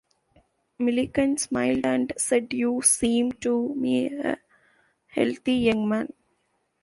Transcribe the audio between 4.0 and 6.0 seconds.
a healthy young